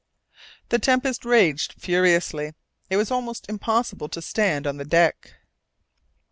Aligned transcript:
The 0.69 0.79
tempest 0.79 1.23
raged 1.25 1.75
furiously; 1.79 2.55
it 2.89 2.97
was 2.97 3.11
impossible 3.47 4.09
to 4.09 4.19
stand 4.19 4.65
on 4.65 4.77
the 4.77 4.83
deck. 4.83 5.35